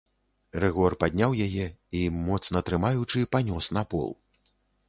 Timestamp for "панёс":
3.37-3.73